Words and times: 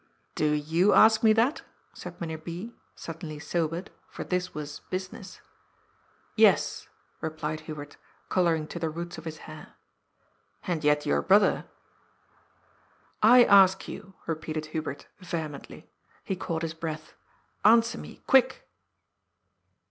"Do 0.41 0.53
you 0.53 0.93
ask 0.93 1.21
me 1.21 1.31
that?" 1.33 1.61
said 1.93 2.19
Mynheer 2.19 2.39
B., 2.39 2.73
suddenly 2.95 3.37
sobered, 3.37 3.91
for 4.09 4.23
this 4.23 4.51
was" 4.51 4.79
business." 4.89 5.41
"Yes," 6.35 6.87
replied 7.21 7.59
Hubert, 7.59 7.97
colouring 8.27 8.65
to 8.69 8.79
the 8.79 8.89
roots 8.89 9.19
of 9.19 9.25
his 9.25 9.37
hair." 9.45 9.75
And 10.65 10.83
yet 10.83 11.05
your 11.05 11.21
brother" 11.21 11.65
THE 13.21 13.21
CATASTROPHE, 13.27 13.45
405" 13.45 13.51
I 13.53 13.61
ask 13.61 13.87
you," 13.87 14.15
repeated 14.25 14.65
Hubert 14.73 15.05
vehemently. 15.19 15.87
He 16.23 16.35
caught 16.35 16.63
his 16.63 16.73
breath." 16.73 17.13
Answer 17.63 17.99
me. 17.99 18.23
Quick 18.25 18.67